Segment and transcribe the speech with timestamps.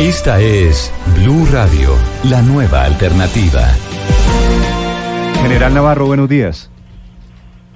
[0.00, 1.90] Esta es Blue Radio,
[2.24, 3.60] la nueva alternativa.
[5.40, 6.68] General Navarro, buenos días.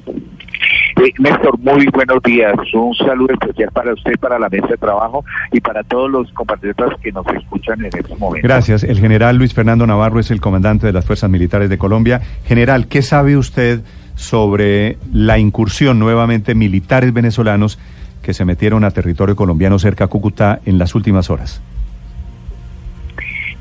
[0.05, 2.55] Eh, Néstor, muy buenos días.
[2.75, 6.89] Un saludo especial para usted, para la mesa de trabajo y para todos los compatriotas
[7.01, 8.49] que nos escuchan en este momento.
[8.49, 8.83] Gracias.
[8.83, 12.21] El general Luis Fernando Navarro es el comandante de las Fuerzas Militares de Colombia.
[12.45, 13.83] General, ¿qué sabe usted
[14.17, 17.79] sobre la incursión nuevamente militares venezolanos
[18.23, 21.63] que se metieron a territorio colombiano cerca a Cúcuta en las últimas horas?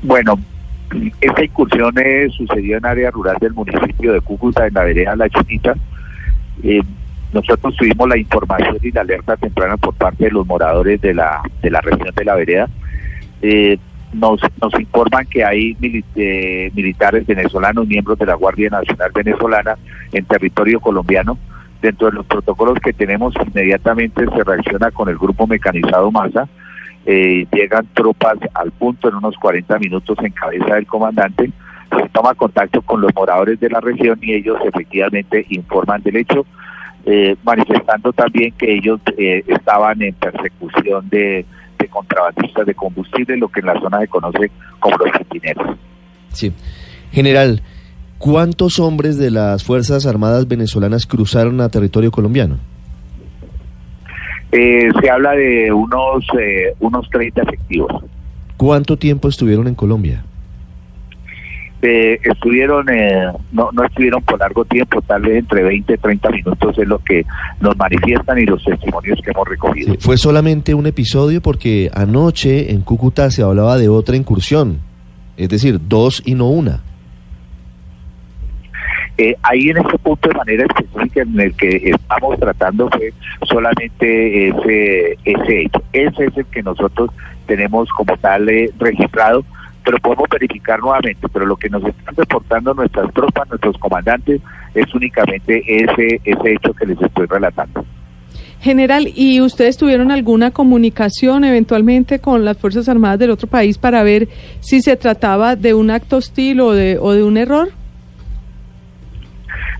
[0.02, 0.38] Bueno,
[1.20, 5.28] esta incursión eh, sucedió en área rural del municipio de Cúcuta, en la vereda La
[5.28, 5.74] Chinita.
[6.62, 6.80] Eh,
[7.32, 11.42] nosotros tuvimos la información y la alerta temprana por parte de los moradores de la,
[11.62, 12.68] de la región de la vereda.
[13.42, 13.78] Eh,
[14.12, 15.76] nos, nos informan que hay
[16.16, 19.76] eh, militares venezolanos, miembros de la Guardia Nacional Venezolana
[20.12, 21.38] en territorio colombiano.
[21.82, 26.48] Dentro de los protocolos que tenemos, inmediatamente se reacciona con el grupo mecanizado Masa.
[27.10, 31.50] Eh, llegan tropas al punto en unos 40 minutos en cabeza del comandante.
[31.90, 36.44] Se toma contacto con los moradores de la región y ellos efectivamente informan del hecho,
[37.06, 41.46] eh, manifestando también que ellos eh, estaban en persecución de,
[41.78, 45.78] de contrabandistas de combustible, lo que en la zona se conoce como los centinelas.
[46.34, 46.52] Sí.
[47.10, 47.62] General,
[48.18, 52.58] ¿cuántos hombres de las Fuerzas Armadas venezolanas cruzaron a territorio colombiano?
[54.52, 58.04] Eh, se habla de unos, eh, unos 30 efectivos.
[58.56, 60.24] ¿Cuánto tiempo estuvieron en Colombia?
[61.80, 66.30] Eh, estuvieron, eh, no, no estuvieron por largo tiempo, tal vez entre 20 y 30
[66.30, 67.24] minutos es lo que
[67.60, 69.92] nos manifiestan y los testimonios que hemos recogido.
[69.92, 71.40] Sí, ¿Fue solamente un episodio?
[71.40, 74.80] Porque anoche en Cúcuta se hablaba de otra incursión.
[75.36, 76.80] Es decir, dos y no una.
[79.20, 83.12] Eh, ahí en este punto de manera específica en el que estamos tratando fue
[83.48, 85.82] solamente ese, ese hecho.
[85.92, 87.10] Ese es el que nosotros
[87.46, 89.44] tenemos como tal eh, registrado,
[89.84, 94.40] pero podemos verificar nuevamente, pero lo que nos están reportando nuestras tropas, nuestros comandantes,
[94.74, 97.84] es únicamente ese, ese hecho que les estoy relatando.
[98.60, 104.04] General, ¿y ustedes tuvieron alguna comunicación eventualmente con las Fuerzas Armadas del otro país para
[104.04, 104.28] ver
[104.60, 107.70] si se trataba de un acto hostil o de, o de un error?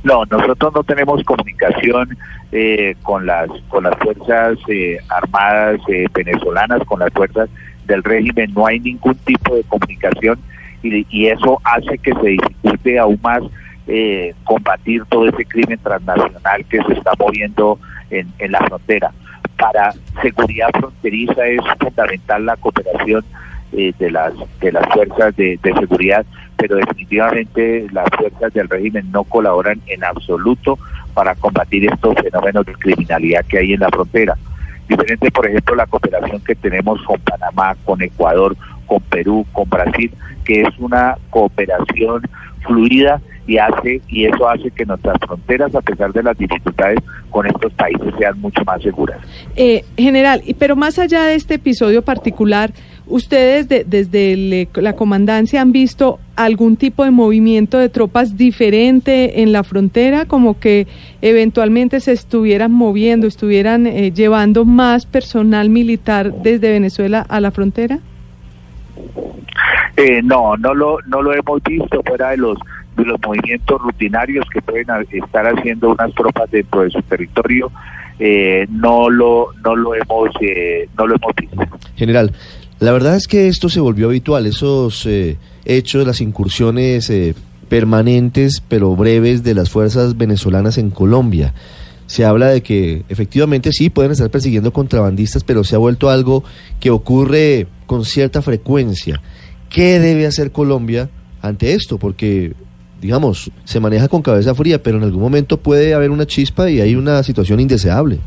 [0.05, 2.17] No, nosotros no tenemos comunicación
[2.53, 7.49] eh, con las con las fuerzas eh, armadas eh, venezolanas, con las fuerzas
[7.87, 8.53] del régimen.
[8.55, 10.39] No hay ningún tipo de comunicación
[10.83, 13.43] y, y eso hace que se dificulte aún más
[13.89, 17.79] eh, combatir todo ese crimen transnacional que se está moviendo
[18.11, 19.11] en, en la frontera.
[19.57, 19.93] Para
[20.23, 23.25] seguridad fronteriza es fundamental la cooperación
[23.73, 26.25] eh, de las de las fuerzas de, de seguridad,
[26.59, 30.79] pero definitivamente las fuerzas del régimen no colaboran en absoluto
[31.15, 34.37] para combatir estos fenómenos de criminalidad que hay en la frontera.
[34.89, 40.11] Diferente, por ejemplo, la cooperación que tenemos con Panamá, con Ecuador, con Perú, con Brasil,
[40.45, 42.23] que es una cooperación
[42.67, 46.99] fluida y hace y eso hace que nuestras fronteras, a pesar de las dificultades
[47.31, 49.19] con estos países, sean mucho más seguras.
[49.57, 52.73] Eh, general, pero más allá de este episodio particular,
[53.07, 58.37] ¿ustedes de- desde el, eh, la comandancia han visto algún tipo de movimiento de tropas
[58.37, 60.87] diferente en la frontera, como que
[61.21, 67.99] eventualmente se estuvieran moviendo, estuvieran eh, llevando más personal militar desde Venezuela a la frontera?
[69.97, 72.59] Eh, no, no lo, no lo hemos visto fuera de los
[72.97, 77.70] de los movimientos rutinarios que pueden estar haciendo unas tropas dentro de su territorio.
[78.19, 81.78] Eh, no lo no lo hemos eh, no lo hemos visto.
[81.94, 82.32] General,
[82.81, 87.35] la verdad es que esto se volvió habitual, esos eh, hechos, las incursiones eh,
[87.69, 91.55] permanentes pero breves de las fuerzas venezolanas en Colombia.
[92.06, 96.44] Se habla de que efectivamente sí pueden estar persiguiendo contrabandistas, pero se ha vuelto algo
[96.81, 99.20] que ocurre con cierta frecuencia.
[99.69, 101.11] ¿Qué debe hacer Colombia
[101.43, 101.99] ante esto?
[101.99, 102.55] Porque,
[103.03, 106.81] digamos, se maneja con cabeza fría, pero en algún momento puede haber una chispa y
[106.81, 108.20] hay una situación indeseable.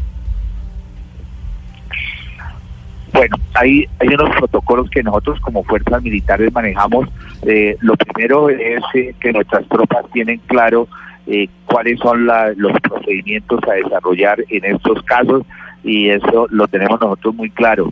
[3.13, 7.09] Bueno, hay, hay unos protocolos que nosotros como fuerzas militares manejamos.
[7.43, 10.87] Eh, lo primero es eh, que nuestras tropas tienen claro
[11.27, 15.43] eh, cuáles son la- los procedimientos a desarrollar en estos casos
[15.83, 17.91] y eso lo tenemos nosotros muy claro.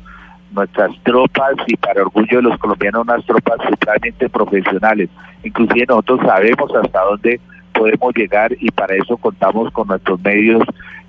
[0.51, 5.07] nuestras tropas y para orgullo de los colombianos unas tropas totalmente profesionales.
[5.43, 7.39] Inclusive nosotros sabemos hasta dónde
[7.73, 10.63] podemos llegar y para eso contamos con nuestros medios,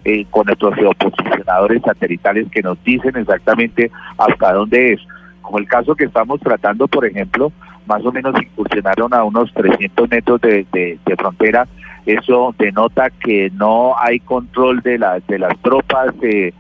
[0.05, 5.00] eh, con nuestros oposicionadores satelitales que nos dicen exactamente hasta dónde es.
[5.43, 7.52] Como el caso que estamos tratando, por ejemplo,
[7.87, 11.67] más o menos incursionaron a unos 300 metros de, de, frontera.
[12.06, 16.52] Eso denota que no hay control de, las de las tropas eh,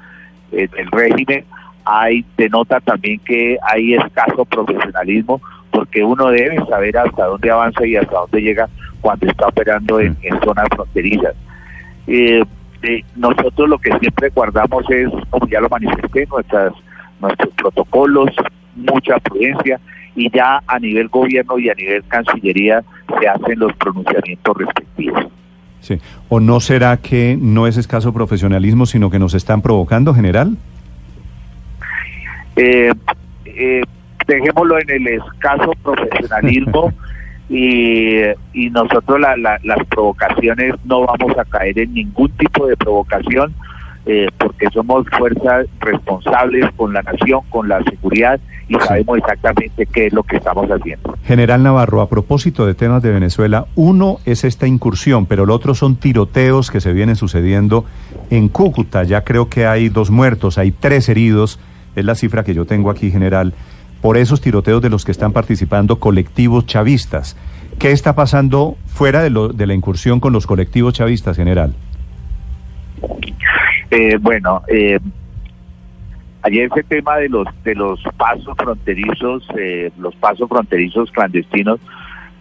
[0.50, 1.44] del régimen.
[1.84, 5.40] Hay denota también que hay escaso profesionalismo
[5.70, 8.68] porque uno debe saber hasta dónde avanza y hasta dónde llega
[9.00, 11.34] cuando está operando en, zonas fronterizas.
[12.06, 12.44] Eh,
[12.82, 16.72] eh, nosotros lo que siempre guardamos es, como ya lo manifesté, nuestras,
[17.20, 18.30] nuestros protocolos,
[18.74, 19.80] mucha prudencia
[20.16, 22.82] y ya a nivel gobierno y a nivel cancillería
[23.18, 25.26] se hacen los pronunciamientos respectivos.
[25.80, 25.98] Sí.
[26.28, 30.56] ¿O no será que no es escaso profesionalismo, sino que nos están provocando, general?
[32.56, 32.92] Eh,
[33.46, 33.82] eh,
[34.26, 36.92] dejémoslo en el escaso profesionalismo
[37.50, 38.20] y,
[38.54, 43.52] y nosotros las provocaciones no vamos a caer en ningún tipo de provocación
[44.06, 50.06] eh, porque somos fuerzas responsables con la nación, con la seguridad y sabemos exactamente qué
[50.06, 51.18] es lo que estamos haciendo.
[51.24, 55.74] General Navarro, a propósito de temas de Venezuela, uno es esta incursión, pero el otro
[55.74, 57.84] son tiroteos que se vienen sucediendo
[58.30, 59.02] en Cúcuta.
[59.02, 61.58] Ya creo que hay dos muertos, hay tres heridos,
[61.94, 63.54] es la cifra que yo tengo aquí, general
[64.00, 67.36] por esos tiroteos de los que están participando colectivos chavistas.
[67.78, 71.74] ¿Qué está pasando fuera de, de la incursión con los colectivos chavistas, general?
[73.90, 74.98] Eh, bueno, eh,
[76.42, 81.80] ayer ese tema de los de los pasos fronterizos, eh, los pasos fronterizos clandestinos,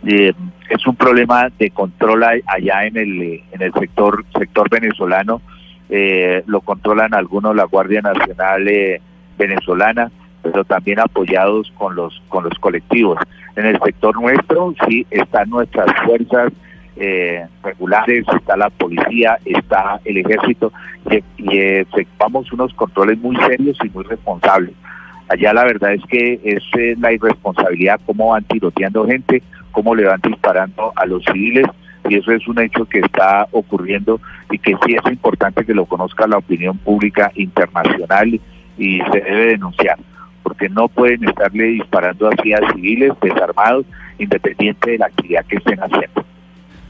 [0.05, 0.33] eh,
[0.69, 5.41] es un problema de control allá en el en el sector sector venezolano.
[6.45, 8.69] lo controlan algunos la Guardia Nacional
[9.37, 13.19] venezolana pero también apoyados con los con los colectivos.
[13.55, 16.51] En el sector nuestro sí están nuestras fuerzas
[16.95, 20.71] eh, regulares, está la policía, está el ejército
[21.09, 24.73] y, y efectuamos unos controles muy serios y muy responsables.
[25.29, 30.05] Allá la verdad es que es eh, la irresponsabilidad, cómo van tiroteando gente, cómo le
[30.05, 31.67] van disparando a los civiles
[32.09, 34.19] y eso es un hecho que está ocurriendo
[34.49, 38.39] y que sí es importante que lo conozca la opinión pública internacional
[38.77, 39.97] y se debe denunciar
[40.43, 43.85] porque no pueden estarle disparando así a civiles desarmados,
[44.17, 46.25] independiente de la actividad que estén haciendo.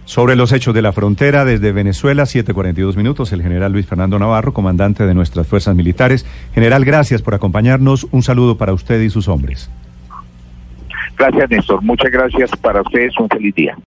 [0.06, 4.54] Sobre los hechos de la frontera desde Venezuela, 7.42 minutos, el general Luis Fernando Navarro,
[4.54, 6.26] comandante de nuestras fuerzas militares.
[6.56, 8.08] General, gracias por acompañarnos.
[8.12, 9.70] Un saludo para usted y sus hombres.
[11.16, 11.84] Gracias, Néstor.
[11.84, 13.14] Muchas gracias para ustedes.
[13.20, 13.78] Un feliz día.